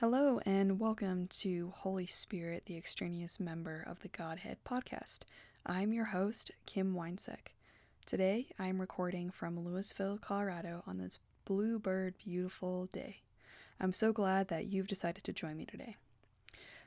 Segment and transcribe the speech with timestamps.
[0.00, 5.20] Hello, and welcome to Holy Spirit, the Extraneous Member of the Godhead podcast.
[5.64, 7.54] I'm your host, Kim Weinsek.
[8.04, 13.22] Today, I'm recording from Louisville, Colorado on this bluebird beautiful day.
[13.80, 15.96] I'm so glad that you've decided to join me today.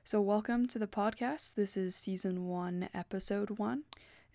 [0.04, 1.56] So, welcome to the podcast.
[1.56, 3.86] This is season one, episode one,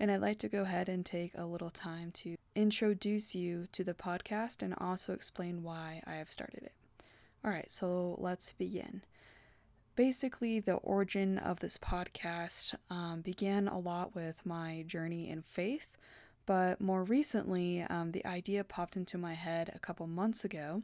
[0.00, 3.84] and I'd like to go ahead and take a little time to introduce you to
[3.84, 6.72] the podcast and also explain why I have started it.
[7.44, 9.02] All right, so let's begin.
[9.96, 15.98] Basically, the origin of this podcast um, began a lot with my journey in faith,
[16.46, 20.82] but more recently, um, the idea popped into my head a couple months ago,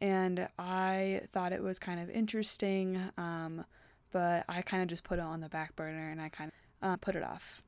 [0.00, 3.64] and I thought it was kind of interesting, um,
[4.10, 6.50] but I kind of just put it on the back burner and I kind
[6.82, 7.62] of uh, put it off.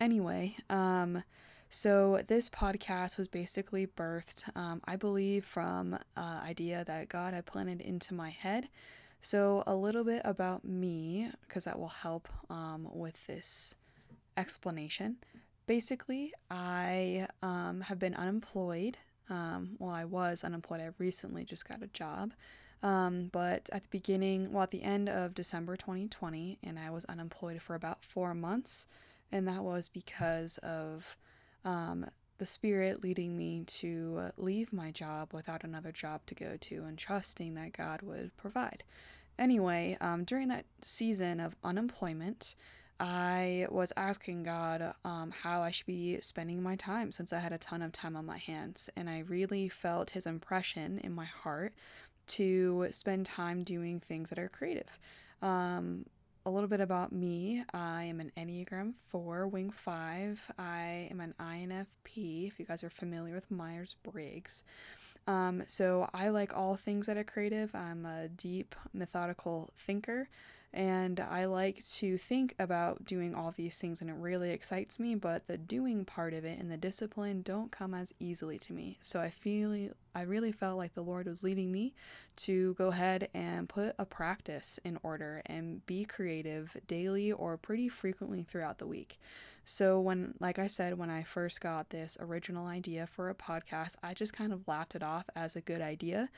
[0.00, 1.24] Anyway, um,
[1.76, 7.46] so, this podcast was basically birthed, um, I believe, from an idea that God had
[7.46, 8.68] planted into my head.
[9.20, 13.74] So, a little bit about me, because that will help um, with this
[14.36, 15.16] explanation.
[15.66, 18.96] Basically, I um, have been unemployed.
[19.28, 20.80] Um, well, I was unemployed.
[20.80, 22.34] I recently just got a job.
[22.84, 27.04] Um, but at the beginning, well, at the end of December 2020, and I was
[27.06, 28.86] unemployed for about four months.
[29.32, 31.16] And that was because of
[31.64, 32.06] um,
[32.38, 36.98] the Spirit leading me to leave my job without another job to go to and
[36.98, 38.84] trusting that God would provide.
[39.38, 42.54] Anyway, um, during that season of unemployment,
[43.00, 47.52] I was asking God um, how I should be spending my time since I had
[47.52, 48.88] a ton of time on my hands.
[48.96, 51.74] And I really felt His impression in my heart
[52.26, 54.98] to spend time doing things that are creative.
[55.42, 56.06] Um,
[56.46, 57.64] a little bit about me.
[57.72, 60.52] I am an Enneagram 4, Wing 5.
[60.58, 64.62] I am an INFP, if you guys are familiar with Myers Briggs.
[65.26, 67.74] Um, so I like all things that are creative.
[67.74, 70.28] I'm a deep, methodical thinker
[70.74, 75.14] and I like to think about doing all these things and it really excites me,
[75.14, 78.98] but the doing part of it and the discipline don't come as easily to me.
[79.00, 81.94] So I feel I really felt like the Lord was leading me
[82.36, 87.88] to go ahead and put a practice in order and be creative daily or pretty
[87.88, 89.20] frequently throughout the week.
[89.66, 93.96] So, when, like I said, when I first got this original idea for a podcast,
[94.02, 96.28] I just kind of laughed it off as a good idea.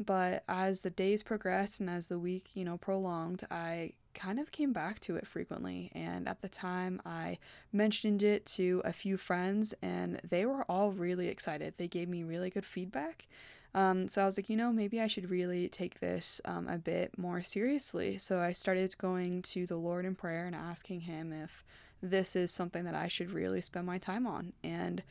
[0.00, 4.50] But as the days progressed and as the week, you know, prolonged, I kind of
[4.50, 5.92] came back to it frequently.
[5.94, 7.36] And at the time, I
[7.70, 11.74] mentioned it to a few friends, and they were all really excited.
[11.76, 13.28] They gave me really good feedback.
[13.74, 16.78] Um, so I was like, you know, maybe I should really take this um, a
[16.78, 18.16] bit more seriously.
[18.16, 21.62] So I started going to the Lord in prayer and asking Him if
[22.02, 24.54] this is something that I should really spend my time on.
[24.64, 25.02] And,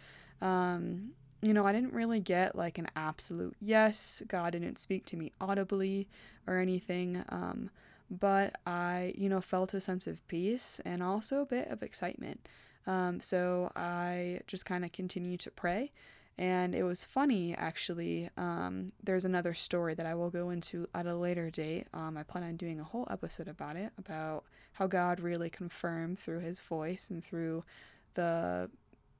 [0.42, 1.12] um,
[1.42, 4.22] you know, I didn't really get like an absolute yes.
[4.28, 6.08] God didn't speak to me audibly
[6.46, 7.24] or anything.
[7.30, 7.70] Um,
[8.12, 12.48] but I, you know, felt a sense of peace and also a bit of excitement.
[12.88, 15.92] Um, so I just kind of continued to pray.
[16.38, 18.30] And it was funny, actually.
[18.38, 21.88] Um, there's another story that I will go into at a later date.
[21.94, 26.18] Um, I plan on doing a whole episode about it, about how God really confirmed
[26.18, 27.66] through his voice and through
[28.14, 28.70] the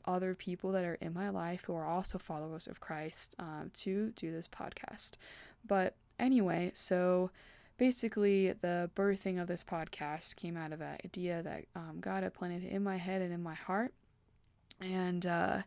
[0.06, 4.12] other people that are in my life who are also followers of Christ um, to
[4.16, 5.12] do this podcast.
[5.66, 7.32] But anyway, so
[7.78, 12.34] basically, the birthing of this podcast came out of an idea that um, God had
[12.34, 13.94] planted in my head and in my heart.
[14.82, 15.62] And uh,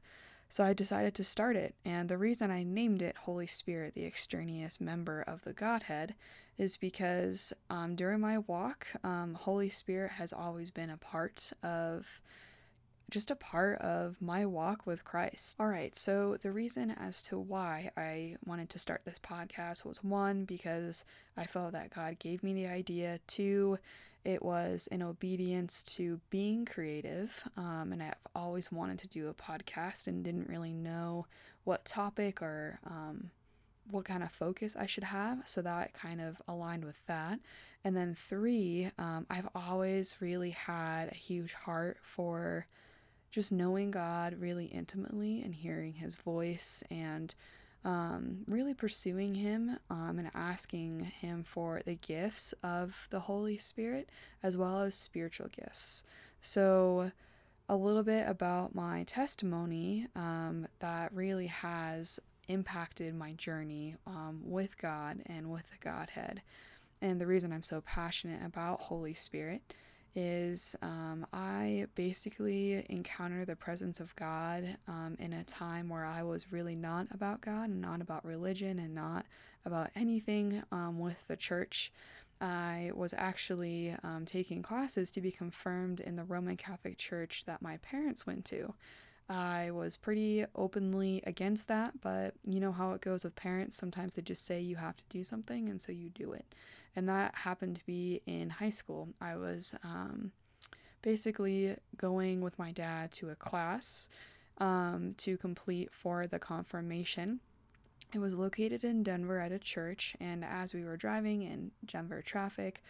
[0.49, 1.75] so I decided to start it.
[1.85, 6.15] And the reason I named it Holy Spirit, the extraneous member of the Godhead,
[6.59, 12.21] is because um, during my walk, um, Holy Spirit has always been a part of
[13.13, 15.57] just a part of my walk with Christ.
[15.61, 20.03] All right, so the reason as to why I wanted to start this podcast was
[20.03, 21.05] one, because
[21.37, 23.79] I felt that God gave me the idea, two,
[24.25, 29.35] it was in obedience to being creative, um, and I've always wanted to do a
[29.35, 31.27] podcast and didn't really know
[31.65, 33.31] what topic or um,
[33.91, 35.43] what kind of focus I should have.
[35.45, 37.41] So that kind of aligned with that.
[37.85, 42.67] And then three, um, I've always really had a huge heart for
[43.33, 47.35] just knowing God really intimately and hearing His voice and
[47.85, 54.09] um, really pursuing Him um, and asking Him for the gifts of the Holy Spirit
[54.43, 56.05] as well as spiritual gifts.
[56.41, 57.11] So,
[57.69, 64.77] a little bit about my testimony um, that really has impacted my journey um, with
[64.77, 66.43] God and with the Godhead.
[67.01, 69.63] And the reason I'm so passionate about Holy Spirit
[70.15, 76.23] is um, I basically encounter the presence of God um, in a time where I
[76.23, 79.27] was really not about God and not about religion and not
[79.65, 81.93] about anything um, with the church.
[82.41, 87.63] I was actually um, taking classes to be confirmed in the Roman Catholic Church that
[87.63, 88.75] my parents went to.
[89.29, 93.77] I was pretty openly against that, but you know how it goes with parents.
[93.77, 96.45] Sometimes they just say you have to do something, and so you do it.
[96.95, 99.09] And that happened to be in high school.
[99.21, 100.33] I was um,
[101.01, 104.09] basically going with my dad to a class
[104.59, 107.41] um, to complete for the confirmation.
[108.15, 112.21] It was located in Denver at a church, and as we were driving in Denver
[112.21, 112.83] traffic,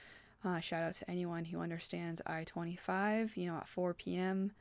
[0.44, 4.52] uh, shout out to anyone who understands I 25, you know, at 4 p.m.,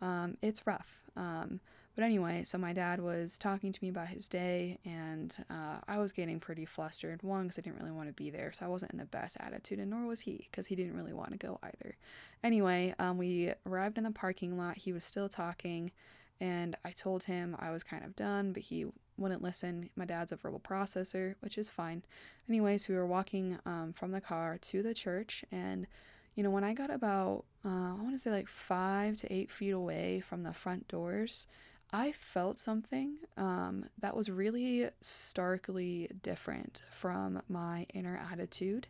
[0.00, 1.00] um, it's rough.
[1.16, 1.60] Um,
[1.94, 5.98] but anyway, so my dad was talking to me about his day, and uh, I
[5.98, 7.22] was getting pretty flustered.
[7.22, 9.36] One, because I didn't really want to be there, so I wasn't in the best
[9.38, 11.96] attitude, and nor was he, because he didn't really want to go either.
[12.42, 14.78] Anyway, um, we arrived in the parking lot.
[14.78, 15.92] He was still talking,
[16.40, 18.86] and I told him I was kind of done, but he
[19.16, 19.90] wouldn't listen.
[19.94, 22.02] My dad's a verbal processor, which is fine.
[22.48, 25.86] Anyways, we were walking um, from the car to the church, and
[26.34, 29.50] you know, when I got about, uh, I want to say like five to eight
[29.52, 31.46] feet away from the front doors,
[31.92, 38.88] I felt something um, that was really starkly different from my inner attitude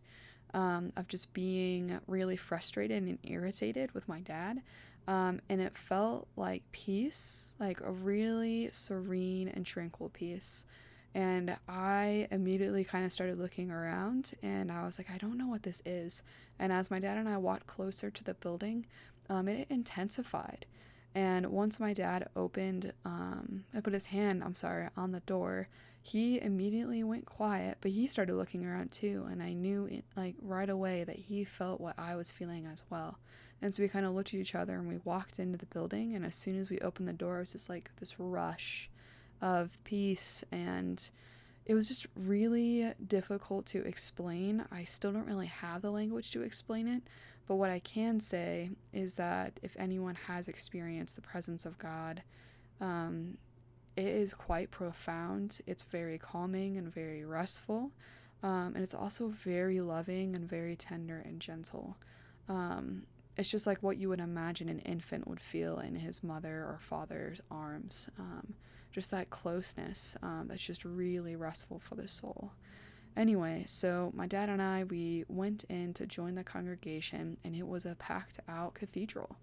[0.54, 4.62] um, of just being really frustrated and irritated with my dad.
[5.06, 10.64] Um, and it felt like peace, like a really serene and tranquil peace.
[11.14, 15.46] And I immediately kind of started looking around and I was like, I don't know
[15.48, 16.22] what this is.
[16.58, 18.86] And as my dad and I walked closer to the building,
[19.28, 20.66] um, it intensified.
[21.14, 25.68] And once my dad opened, um, I put his hand, I'm sorry, on the door,
[26.02, 29.26] he immediately went quiet, but he started looking around too.
[29.30, 32.82] And I knew, it, like, right away that he felt what I was feeling as
[32.90, 33.18] well.
[33.62, 36.14] And so we kind of looked at each other and we walked into the building.
[36.14, 38.90] And as soon as we opened the door, it was just like this rush
[39.40, 40.44] of peace.
[40.50, 41.08] And
[41.64, 44.66] it was just really difficult to explain.
[44.70, 47.04] I still don't really have the language to explain it.
[47.46, 52.22] But what I can say is that if anyone has experienced the presence of God,
[52.80, 53.36] um,
[53.96, 55.60] it is quite profound.
[55.66, 57.92] It's very calming and very restful.
[58.42, 61.96] Um, and it's also very loving and very tender and gentle.
[62.48, 63.04] Um,
[63.36, 66.78] it's just like what you would imagine an infant would feel in his mother or
[66.80, 68.08] father's arms.
[68.18, 68.54] Um,
[68.92, 72.52] just that closeness um, that's just really restful for the soul.
[73.16, 77.66] Anyway, so my dad and I, we went in to join the congregation, and it
[77.66, 79.36] was a packed out cathedral.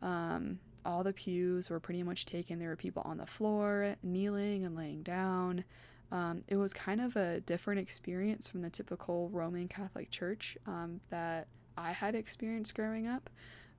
[0.00, 2.58] Um, all the pews were pretty much taken.
[2.58, 5.64] There were people on the floor, kneeling and laying down.
[6.10, 11.00] Um, it was kind of a different experience from the typical Roman Catholic Church um,
[11.10, 13.28] that I had experienced growing up.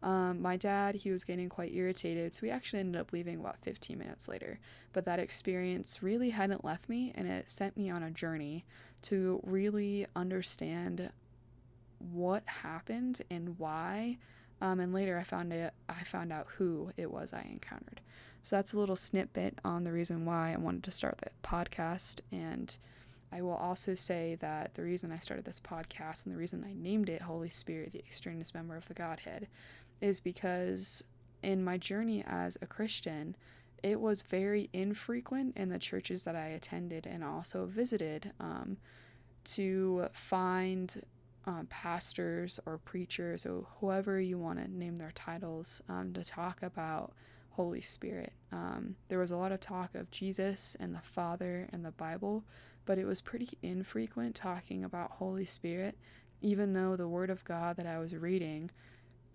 [0.01, 3.57] Um, my dad, he was getting quite irritated, so we actually ended up leaving about
[3.63, 4.59] 15 minutes later.
[4.93, 8.63] But that experience really hadn't left me, and it sent me on a journey
[9.03, 11.11] to really understand
[11.99, 14.17] what happened and why.
[14.61, 15.73] Um, and later, I found it.
[15.87, 18.01] I found out who it was I encountered.
[18.43, 22.21] So that's a little snippet on the reason why I wanted to start the podcast
[22.31, 22.77] and
[23.31, 26.73] I will also say that the reason I started this podcast and the reason I
[26.73, 29.47] named it Holy Spirit, the extraneous member of the Godhead,
[30.01, 31.03] is because
[31.43, 33.35] in my journey as a Christian,
[33.83, 38.77] it was very infrequent in the churches that I attended and also visited um,
[39.45, 41.01] to find
[41.45, 46.61] um, pastors or preachers or whoever you want to name their titles um, to talk
[46.61, 47.13] about
[47.51, 48.33] Holy Spirit.
[48.51, 52.43] Um, there was a lot of talk of Jesus and the Father and the Bible,
[52.85, 55.97] but it was pretty infrequent talking about Holy Spirit,
[56.41, 58.71] even though the Word of God that I was reading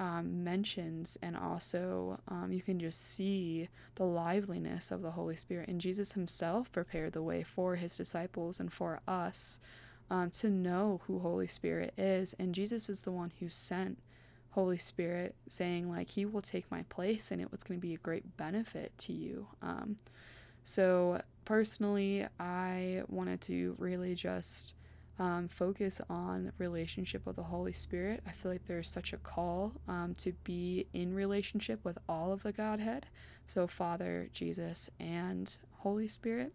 [0.00, 5.68] um, mentions and also um, you can just see the liveliness of the Holy Spirit.
[5.68, 9.58] And Jesus himself prepared the way for his disciples and for us
[10.10, 12.34] um, to know who Holy Spirit is.
[12.38, 13.98] And Jesus is the one who sent
[14.50, 17.94] Holy Spirit, saying, like, He will take my place and it was going to be
[17.94, 19.48] a great benefit to you.
[19.60, 19.96] Um,
[20.62, 24.74] so personally, I wanted to really just
[25.18, 28.23] um, focus on relationship with the Holy Spirit.
[28.26, 32.42] I feel like there's such a call um, to be in relationship with all of
[32.42, 33.06] the Godhead,
[33.47, 36.52] so Father, Jesus, and Holy Spirit.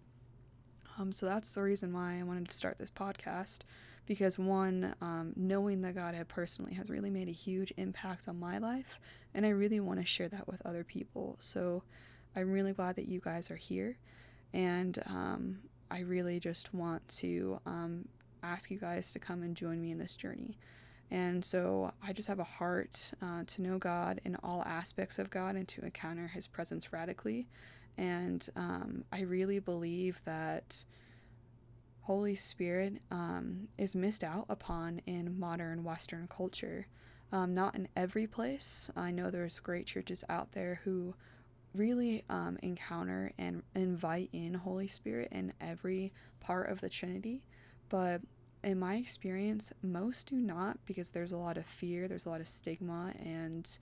[0.97, 3.59] Um, so that's the reason why I wanted to start this podcast,
[4.05, 8.57] because one, um, knowing the Godhead personally has really made a huge impact on my
[8.57, 8.99] life,
[9.33, 11.37] and I really want to share that with other people.
[11.39, 11.83] So
[12.35, 13.97] I'm really glad that you guys are here.
[14.53, 15.59] And um,
[15.91, 18.07] I really just want to um,
[18.43, 20.57] ask you guys to come and join me in this journey.
[21.11, 25.29] And so I just have a heart uh, to know God in all aspects of
[25.29, 27.47] God and to encounter His presence radically.
[27.97, 30.85] And um, I really believe that
[32.01, 36.87] Holy Spirit um, is missed out upon in modern Western culture.
[37.31, 38.89] Um, not in every place.
[38.95, 41.13] I know there's great churches out there who
[41.73, 47.43] really um, encounter and invite in Holy Spirit in every part of the Trinity,
[47.89, 48.21] but
[48.63, 52.41] in my experience, most do not because there's a lot of fear, there's a lot
[52.41, 53.79] of stigma, and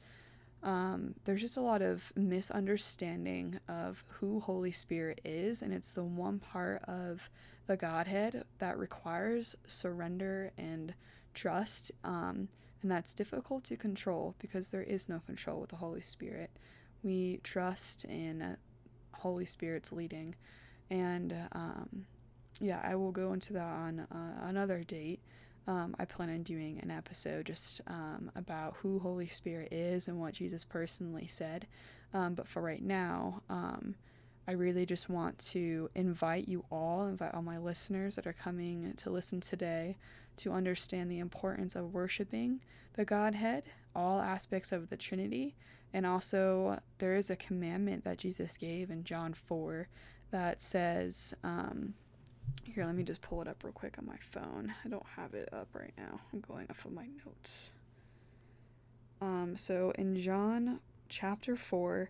[0.63, 6.03] um, there's just a lot of misunderstanding of who Holy Spirit is, and it's the
[6.03, 7.29] one part of
[7.67, 10.93] the Godhead that requires surrender and
[11.33, 12.49] trust, um,
[12.81, 16.51] and that's difficult to control because there is no control with the Holy Spirit.
[17.03, 18.57] We trust in
[19.13, 20.35] Holy Spirit's leading,
[20.89, 22.05] and um,
[22.59, 25.19] yeah, I will go into that on uh, another date.
[25.67, 30.19] Um, I plan on doing an episode just um, about who Holy Spirit is and
[30.19, 31.67] what Jesus personally said.
[32.13, 33.95] Um, but for right now, um,
[34.47, 38.93] I really just want to invite you all, invite all my listeners that are coming
[38.95, 39.97] to listen today
[40.37, 42.61] to understand the importance of worshiping
[42.93, 45.55] the Godhead, all aspects of the Trinity.
[45.93, 49.89] And also, there is a commandment that Jesus gave in John 4
[50.31, 51.93] that says, um,
[52.63, 54.73] here, let me just pull it up real quick on my phone.
[54.85, 56.19] I don't have it up right now.
[56.31, 57.71] I'm going off of my notes.
[59.19, 62.09] Um, so in John chapter 4,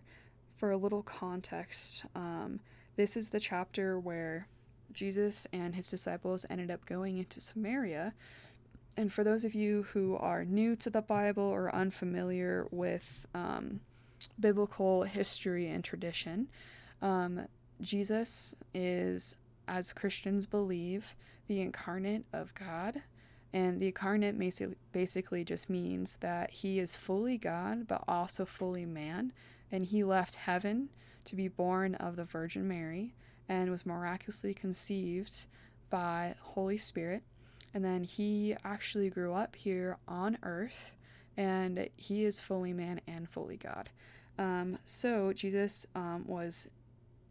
[0.56, 2.60] for a little context, um,
[2.96, 4.48] this is the chapter where
[4.92, 8.12] Jesus and his disciples ended up going into Samaria.
[8.96, 13.80] And for those of you who are new to the Bible or unfamiliar with um,
[14.38, 16.48] biblical history and tradition,
[17.00, 17.46] um,
[17.80, 19.36] Jesus is
[19.68, 21.14] as Christians believe,
[21.46, 23.02] the incarnate of God.
[23.52, 24.38] And the incarnate
[24.92, 29.32] basically just means that he is fully God, but also fully man.
[29.70, 30.90] And he left heaven
[31.24, 33.14] to be born of the Virgin Mary
[33.48, 35.46] and was miraculously conceived
[35.88, 37.22] by Holy Spirit.
[37.72, 40.92] And then he actually grew up here on earth,
[41.36, 43.90] and he is fully man and fully God.
[44.38, 46.68] Um, so Jesus um, was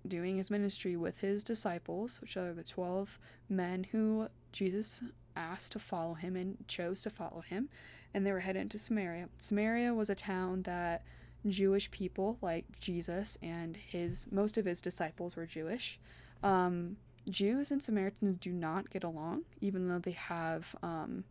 [0.05, 5.03] doing his ministry with his disciples, which are the 12 men who Jesus
[5.35, 7.69] asked to follow him and chose to follow him,
[8.13, 9.29] and they were headed to Samaria.
[9.37, 11.03] Samaria was a town that
[11.45, 15.99] Jewish people like Jesus and his most of his disciples were Jewish.
[16.43, 16.97] Um,
[17.29, 21.25] Jews and Samaritans do not get along, even though they have um,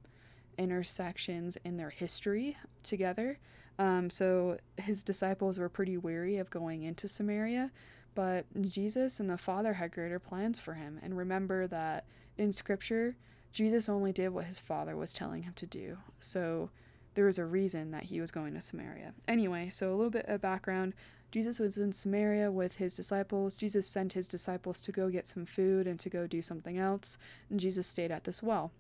[0.59, 3.39] intersections in their history together.
[3.79, 7.71] Um, so his disciples were pretty weary of going into Samaria
[8.17, 10.99] but Jesus and the Father had greater plans for him.
[11.03, 12.07] And remember that
[12.37, 13.15] in Scripture,
[13.53, 15.99] Jesus only did what his Father was telling him to do.
[16.19, 16.71] So
[17.15, 19.13] there was a reason that he was going to Samaria.
[19.29, 20.95] Anyway, so a little bit of background.
[21.31, 23.57] Jesus was in Samaria with his disciples.
[23.57, 27.19] Jesus sent his disciples to go get some food and to go do something else.
[27.51, 28.73] And Jesus stayed at this well.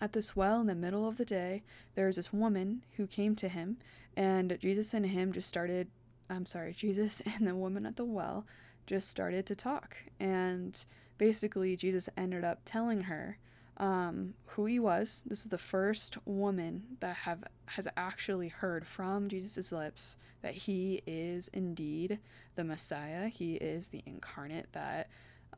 [0.00, 1.62] At this well in the middle of the day,
[1.94, 3.78] there was this woman who came to him,
[4.16, 5.88] and Jesus and him just started
[6.28, 8.46] I'm sorry, Jesus and the woman at the well
[8.86, 9.96] just started to talk.
[10.20, 10.84] And
[11.18, 13.38] basically, Jesus ended up telling her
[13.78, 15.24] um, who he was.
[15.26, 21.02] This is the first woman that have has actually heard from Jesus' lips that he
[21.06, 22.20] is indeed
[22.54, 23.28] the Messiah.
[23.28, 25.08] He is the incarnate that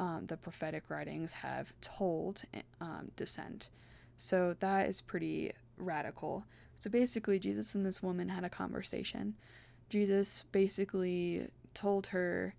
[0.01, 2.43] um, the prophetic writings have told
[2.81, 3.71] um, descent.
[4.17, 6.45] So that is pretty radical.
[6.75, 9.35] So basically, Jesus and this woman had a conversation.
[9.89, 12.55] Jesus basically told her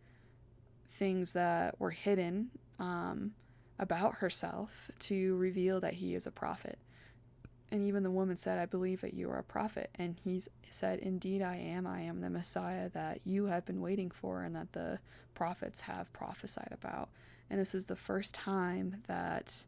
[0.88, 3.32] things that were hidden um,
[3.78, 6.80] about herself to reveal that he is a prophet.
[7.72, 9.92] And even the woman said, I believe that you are a prophet.
[9.96, 11.86] And he said, Indeed, I am.
[11.86, 15.00] I am the Messiah that you have been waiting for and that the
[15.36, 17.10] prophets have prophesied about.
[17.50, 19.66] And this is the first time that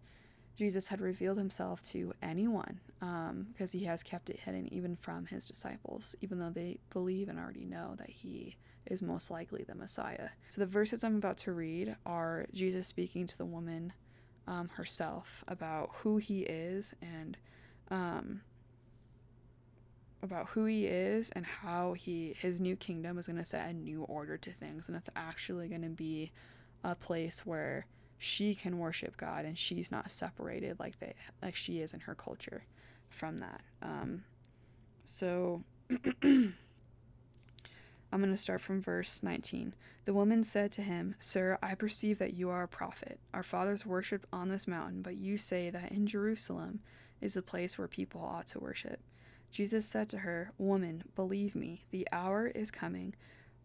[0.61, 5.25] Jesus had revealed himself to anyone because um, he has kept it hidden even from
[5.25, 9.73] his disciples, even though they believe and already know that he is most likely the
[9.73, 10.29] Messiah.
[10.51, 13.91] So the verses I'm about to read are Jesus speaking to the woman
[14.45, 17.39] um, herself about who he is and
[17.89, 18.41] um,
[20.21, 23.73] about who he is and how he his new kingdom is going to set a
[23.73, 26.31] new order to things and it's actually going to be
[26.83, 27.87] a place where
[28.23, 32.13] she can worship God and she's not separated like they like she is in her
[32.13, 32.65] culture
[33.09, 33.61] from that.
[33.81, 34.25] Um,
[35.03, 35.63] so
[36.23, 36.53] I'm
[38.11, 39.73] going to start from verse 19.
[40.05, 43.19] The woman said to him, Sir, I perceive that you are a prophet.
[43.33, 46.81] Our fathers worshipped on this mountain, but you say that in Jerusalem
[47.21, 48.99] is the place where people ought to worship.
[49.49, 53.15] Jesus said to her, Woman, believe me, the hour is coming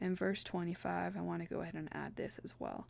[0.00, 2.86] In verse 25, I want to go ahead and add this as well.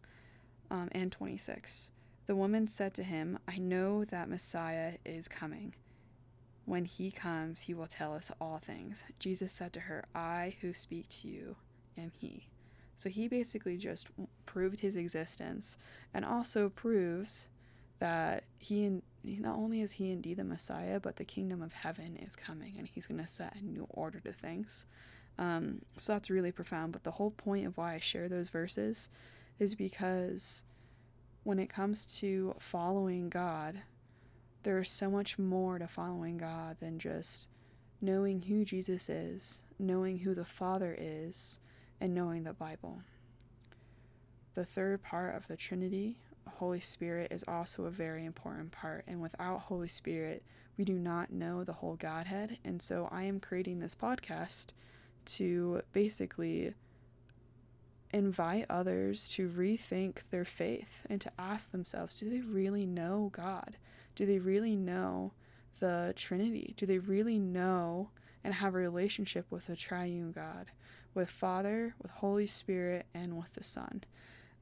[0.71, 1.91] Um, and 26.
[2.27, 5.75] The woman said to him, I know that Messiah is coming.
[6.67, 9.05] When he comes, he will tell us all things.
[9.19, 11.57] Jesus said to her, I who speak to you
[11.97, 12.49] am he.
[12.99, 14.09] So he basically just
[14.45, 15.79] proved his existence
[16.13, 17.49] and also proves
[18.01, 22.37] that he not only is he indeed the Messiah, but the kingdom of heaven is
[22.37, 24.85] coming and he's going to set a new order to things.
[25.39, 26.93] Um, so that's really profound.
[26.93, 29.09] But the whole point of why I share those verses
[29.59, 30.65] is because
[31.45, 33.83] when it comes to following God,
[34.65, 37.49] there's so much more to following God than just
[38.01, 41.59] knowing who Jesus is, knowing who the Father is,
[42.01, 43.03] and knowing the Bible.
[44.55, 49.05] The third part of the Trinity, Holy Spirit, is also a very important part.
[49.07, 50.43] And without Holy Spirit,
[50.77, 52.59] we do not know the whole Godhead.
[52.65, 54.69] And so I am creating this podcast
[55.29, 56.75] to basically
[58.13, 63.77] invite others to rethink their faith and to ask themselves do they really know God?
[64.17, 65.33] Do they really know
[65.79, 66.75] the Trinity?
[66.77, 68.11] Do they really know
[68.43, 70.71] and have a relationship with a triune God,
[71.15, 74.05] with Father, with Holy Spirit, and with the Son?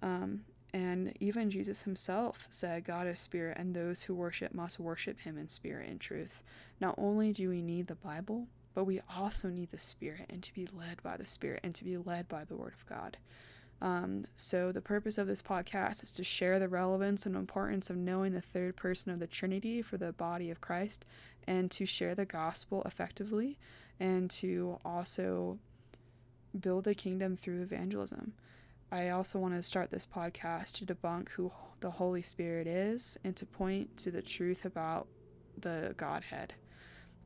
[0.02, 0.44] Um,
[0.74, 5.38] and even Jesus himself said, God is spirit, and those who worship must worship him
[5.38, 6.42] in spirit and truth.
[6.80, 10.52] Not only do we need the Bible, but we also need the Spirit and to
[10.52, 13.16] be led by the Spirit and to be led by the Word of God.
[13.80, 17.96] Um, so, the purpose of this podcast is to share the relevance and importance of
[17.96, 21.06] knowing the third person of the Trinity for the body of Christ
[21.46, 23.58] and to share the gospel effectively
[23.98, 25.58] and to also
[26.58, 28.34] build the kingdom through evangelism.
[28.92, 33.34] I also want to start this podcast to debunk who the Holy Spirit is and
[33.36, 35.06] to point to the truth about
[35.58, 36.52] the Godhead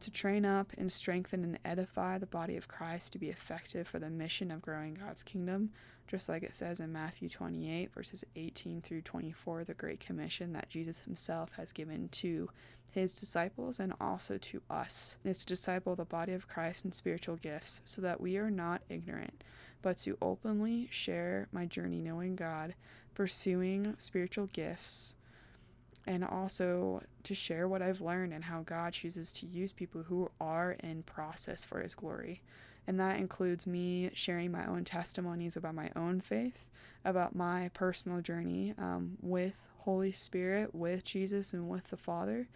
[0.00, 3.98] to train up and strengthen and edify the body of Christ to be effective for
[3.98, 5.70] the mission of growing God's kingdom,
[6.06, 10.68] just like it says in Matthew 28, verses 18 through 24, the Great Commission that
[10.68, 12.50] Jesus himself has given to
[12.92, 17.36] his disciples and also to us, is to disciple the body of Christ in spiritual
[17.36, 19.44] gifts so that we are not ignorant,
[19.82, 22.74] but to openly share my journey knowing God,
[23.14, 25.14] pursuing spiritual gifts
[26.06, 30.30] and also to share what I've learned and how God chooses to use people who
[30.40, 32.42] are in process for His glory.
[32.86, 36.66] And that includes me sharing my own testimonies about my own faith,
[37.04, 42.48] about my personal journey um, with Holy Spirit, with Jesus, and with the Father.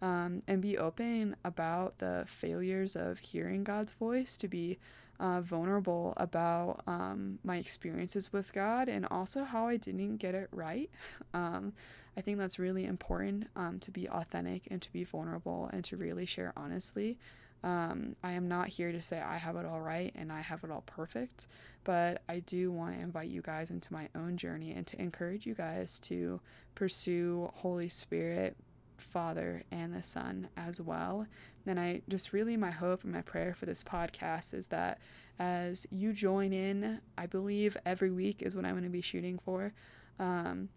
[0.00, 4.78] Um, and be open about the failures of hearing God's voice, to be
[5.20, 10.48] uh, vulnerable about um, my experiences with God and also how I didn't get it
[10.52, 10.90] right.
[11.34, 11.72] Um,
[12.16, 15.96] I think that's really important um, to be authentic and to be vulnerable and to
[15.96, 17.18] really share honestly.
[17.64, 20.64] Um, I am not here to say I have it all right and I have
[20.64, 21.46] it all perfect,
[21.84, 25.46] but I do want to invite you guys into my own journey and to encourage
[25.46, 26.40] you guys to
[26.74, 28.56] pursue Holy Spirit,
[28.98, 31.26] Father, and the Son as well.
[31.64, 34.98] And I just really, my hope and my prayer for this podcast is that
[35.38, 39.38] as you join in, I believe every week is what I'm going to be shooting
[39.38, 39.72] for.
[40.18, 40.68] Um,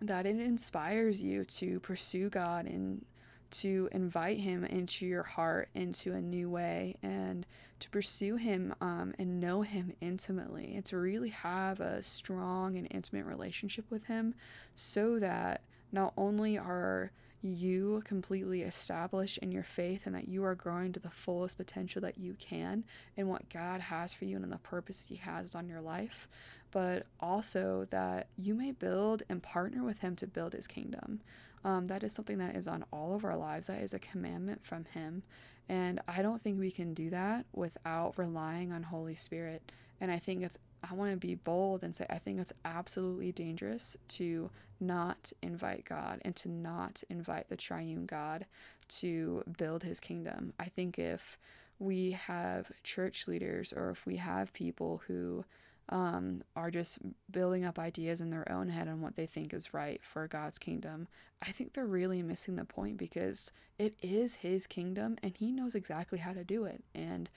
[0.00, 3.04] that it inspires you to pursue God and
[3.50, 7.46] to invite Him into your heart into a new way and
[7.78, 12.88] to pursue Him um, and know Him intimately and to really have a strong and
[12.90, 14.34] intimate relationship with Him
[14.74, 17.12] so that not only are
[17.44, 22.00] you completely establish in your faith and that you are growing to the fullest potential
[22.00, 22.84] that you can
[23.16, 26.26] in what God has for you and in the purpose He has on your life,
[26.70, 31.20] but also that you may build and partner with Him to build His kingdom.
[31.64, 33.66] Um, that is something that is on all of our lives.
[33.66, 35.22] That is a commandment from Him.
[35.68, 39.62] And I don't think we can do that without relying on Holy Spirit.
[40.00, 43.32] And I think it's I want to be bold and say I think it's absolutely
[43.32, 48.46] dangerous to not invite God and to not invite the triune God
[48.88, 50.52] to build his kingdom.
[50.58, 51.38] I think if
[51.78, 55.44] we have church leaders or if we have people who
[55.88, 56.98] um, are just
[57.30, 60.58] building up ideas in their own head on what they think is right for God's
[60.58, 61.08] kingdom,
[61.42, 65.74] I think they're really missing the point because it is His kingdom and He knows
[65.74, 66.82] exactly how to do it.
[66.94, 67.28] And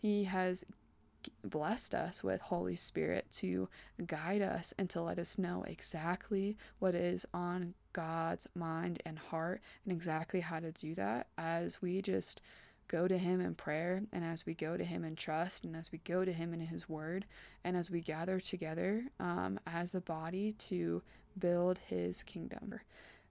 [0.00, 0.64] He has
[1.44, 3.68] blessed us with Holy Spirit to
[4.06, 9.60] guide us and to let us know exactly what is on God's mind and heart
[9.84, 12.40] and exactly how to do that as we just
[12.88, 15.90] go to Him in prayer and as we go to Him in trust and as
[15.90, 17.26] we go to Him in His Word
[17.64, 21.02] and as we gather together um, as a body to
[21.38, 22.80] build His kingdom.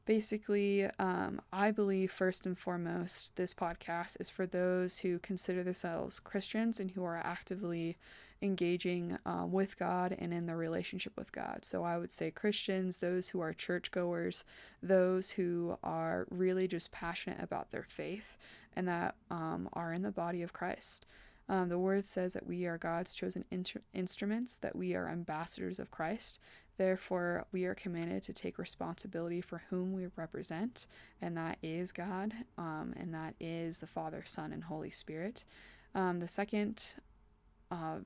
[0.05, 6.19] Basically, um, I believe first and foremost, this podcast is for those who consider themselves
[6.19, 7.97] Christians and who are actively
[8.39, 11.65] engaging um, with God and in their relationship with God.
[11.65, 14.43] So I would say Christians, those who are churchgoers,
[14.83, 18.37] those who are really just passionate about their faith
[18.75, 21.07] and that um, are in the body of Christ.
[21.47, 23.45] Um, the word says that we are God's chosen
[23.93, 26.39] instruments, that we are ambassadors of Christ.
[26.77, 30.87] Therefore, we are commanded to take responsibility for whom we represent,
[31.21, 35.45] and that is God, um, and that is the Father, Son, and Holy Spirit.
[35.93, 36.95] Um, the second
[37.71, 37.99] uh,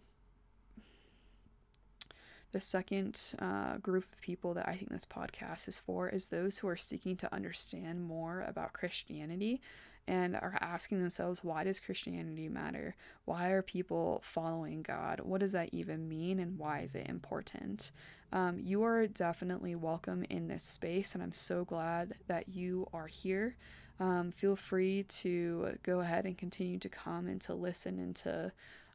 [2.52, 6.60] the second uh, group of people that I think this podcast is for is those
[6.60, 9.62] who are seeking to understand more about Christianity
[10.08, 12.96] and are asking themselves, why does Christianity matter?
[13.26, 15.22] Why are people following God?
[15.22, 17.92] What does that even mean and why is it important?
[18.32, 23.08] Um, you are definitely welcome in this space, and I'm so glad that you are
[23.08, 23.56] here.
[24.00, 28.52] Um, feel free to go ahead and continue to come and to listen and to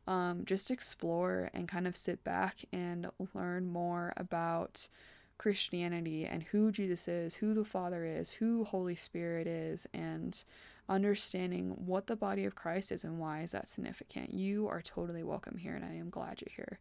[0.06, 4.88] um, just explore and kind of sit back and learn more about
[5.36, 10.44] Christianity and who Jesus is, who the Father is, who Holy Spirit is, and
[10.88, 14.34] understanding what the body of Christ is and why is that significant.
[14.34, 16.78] You are totally welcome here, and I am glad you're here.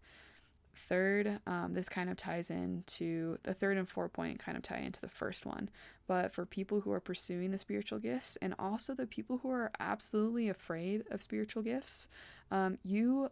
[0.76, 4.80] Third, um, this kind of ties into the third and fourth point, kind of tie
[4.80, 5.70] into the first one.
[6.08, 9.72] But for people who are pursuing the spiritual gifts, and also the people who are
[9.80, 12.08] absolutely afraid of spiritual gifts,
[12.52, 13.30] um, you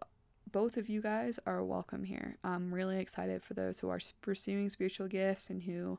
[0.52, 2.38] both of you guys are welcome here.
[2.44, 5.98] I'm really excited for those who are pursuing spiritual gifts and who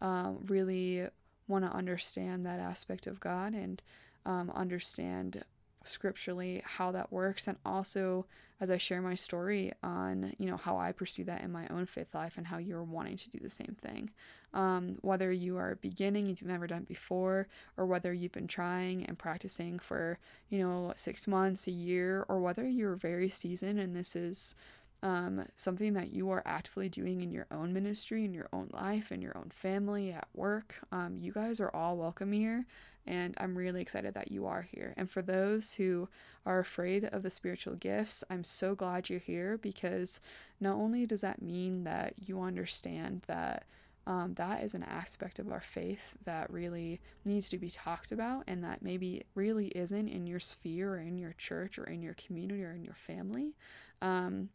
[0.00, 1.06] um, really
[1.46, 3.80] want to understand that aspect of God and
[4.26, 5.44] um, understand
[5.84, 7.48] scripturally how that works.
[7.48, 8.26] And also
[8.60, 11.86] as I share my story on you know how I pursue that in my own
[11.86, 14.10] faith life and how you're wanting to do the same thing.
[14.54, 18.46] Um, whether you are beginning and you've never done it before or whether you've been
[18.46, 23.80] trying and practicing for you know six months a year or whether you're very seasoned
[23.80, 24.54] and this is
[25.02, 29.10] um, something that you are actively doing in your own ministry, in your own life,
[29.10, 30.76] in your own family, at work.
[30.92, 32.66] Um, you guys are all welcome here,
[33.04, 34.94] and I'm really excited that you are here.
[34.96, 36.08] And for those who
[36.46, 40.20] are afraid of the spiritual gifts, I'm so glad you're here because
[40.60, 43.64] not only does that mean that you understand that.
[44.04, 48.42] Um, that is an aspect of our faith that really needs to be talked about
[48.48, 52.14] and that maybe really isn't in your sphere or in your church or in your
[52.14, 53.54] community or in your family.
[54.00, 54.48] Um,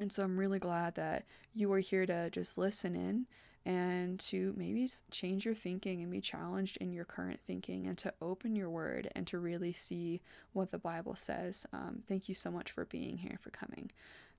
[0.00, 3.26] and so I'm really glad that you are here to just listen in
[3.66, 8.14] and to maybe change your thinking and be challenged in your current thinking and to
[8.22, 11.66] open your word and to really see what the Bible says.
[11.72, 13.90] Um, thank you so much for being here, for coming.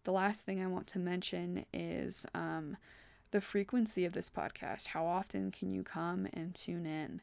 [0.03, 2.77] The last thing I want to mention is um,
[3.31, 4.87] the frequency of this podcast.
[4.87, 7.21] How often can you come and tune in?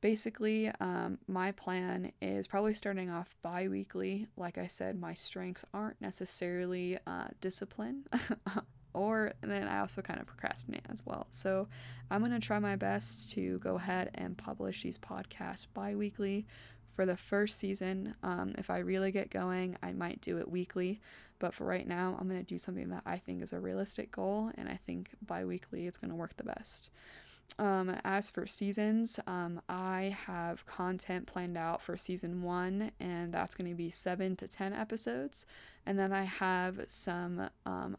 [0.00, 4.26] Basically, um, my plan is probably starting off bi weekly.
[4.36, 8.04] Like I said, my strengths aren't necessarily uh, discipline.
[8.94, 11.26] or then I also kind of procrastinate as well.
[11.30, 11.68] So
[12.10, 16.46] I'm going to try my best to go ahead and publish these podcasts bi weekly
[16.94, 18.14] for the first season.
[18.22, 21.00] Um, if I really get going, I might do it weekly.
[21.38, 24.10] But for right now, I'm going to do something that I think is a realistic
[24.10, 26.90] goal, and I think bi weekly is going to work the best.
[27.58, 33.54] Um, as for seasons, um, I have content planned out for season one, and that's
[33.54, 35.46] going to be seven to 10 episodes.
[35.86, 37.96] And then I have some um,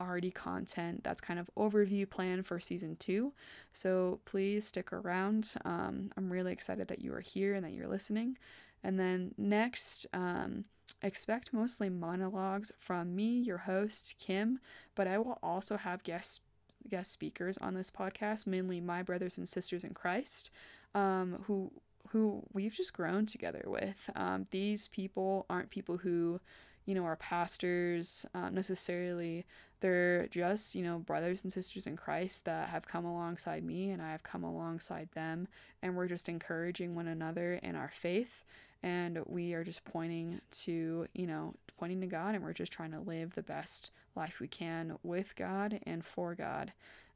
[0.00, 3.32] already content that's kind of overview plan for season two.
[3.72, 5.54] So please stick around.
[5.64, 8.36] Um, I'm really excited that you are here and that you're listening.
[8.82, 10.64] And then next, um,
[11.02, 14.58] expect mostly monologues from me, your host, Kim,
[14.94, 16.40] but I will also have guests
[16.88, 20.50] guest speakers on this podcast, mainly my brothers and sisters in Christ,
[20.94, 21.70] um, who
[22.08, 24.10] who we've just grown together with.
[24.14, 26.40] Um, these people aren't people who,
[26.84, 29.46] you know, are pastors um, necessarily.
[29.80, 34.02] They're just, you know, brothers and sisters in Christ that have come alongside me and
[34.02, 35.48] I have come alongside them.
[35.82, 38.44] And we're just encouraging one another in our faith
[38.82, 42.92] and we are just pointing to, you know, pointing to God and we're just trying
[42.92, 46.72] to live the best life we can with God and for God.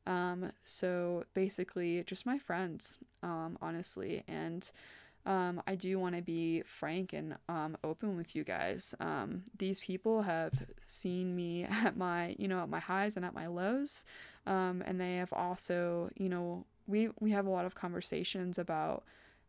[0.06, 4.22] Um, so basically, just my friends, um, honestly.
[4.28, 4.70] And
[5.24, 8.94] um, I do want to be frank and um, open with you guys.
[9.00, 10.52] Um, these people have
[10.86, 14.04] seen me at my, you know, at my highs and at my lows.
[14.46, 19.02] Um, and they have also, you know, we, we have a lot of conversations about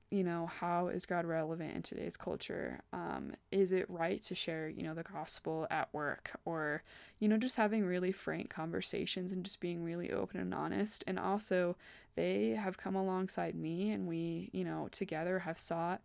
[0.10, 2.80] you know, how is God relevant in today's culture?
[2.93, 6.84] Um, is it right to share, you know, the gospel at work or,
[7.20, 11.04] you know, just having really frank conversations and just being really open and honest?
[11.08, 11.76] And also,
[12.15, 16.02] they have come alongside me and we, you know, together have sought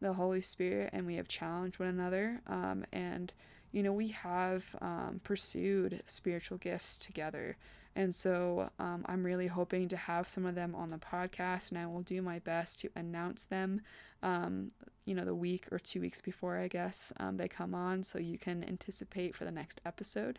[0.00, 2.40] the Holy Spirit and we have challenged one another.
[2.48, 3.32] Um, and,
[3.70, 7.56] you know, we have um, pursued spiritual gifts together.
[7.96, 11.78] And so um, I'm really hoping to have some of them on the podcast, and
[11.78, 13.80] I will do my best to announce them,
[14.22, 14.70] um,
[15.06, 18.18] you know, the week or two weeks before, I guess, um, they come on, so
[18.18, 20.38] you can anticipate for the next episode.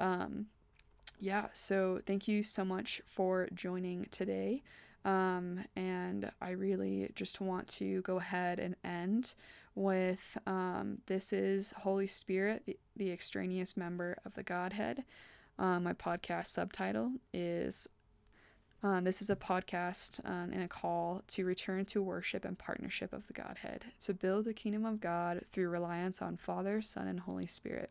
[0.00, 0.46] Um,
[1.20, 4.64] yeah, so thank you so much for joining today.
[5.04, 9.34] Um, and I really just want to go ahead and end
[9.76, 15.04] with um, this is Holy Spirit, the, the extraneous member of the Godhead.
[15.58, 17.88] Uh, my podcast subtitle is
[18.82, 23.12] uh, This is a podcast um, and a call to return to worship and partnership
[23.12, 27.20] of the Godhead, to build the kingdom of God through reliance on Father, Son, and
[27.20, 27.90] Holy Spirit.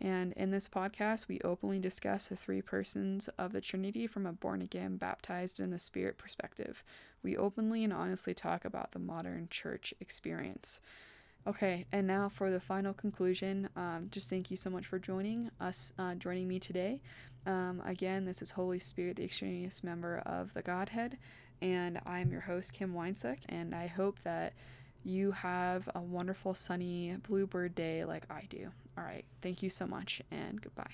[0.00, 4.32] And in this podcast, we openly discuss the three persons of the Trinity from a
[4.32, 6.82] born again, baptized in the Spirit perspective.
[7.22, 10.80] We openly and honestly talk about the modern church experience.
[11.44, 13.68] Okay, and now for the final conclusion.
[13.74, 17.00] Um, just thank you so much for joining us, uh, joining me today.
[17.46, 21.18] Um, again, this is Holy Spirit, the extraneous member of the Godhead,
[21.60, 24.52] and I'm your host, Kim Weinsick, and I hope that
[25.04, 28.70] you have a wonderful sunny bluebird day like I do.
[28.96, 30.90] All right, thank you so much, and goodbye.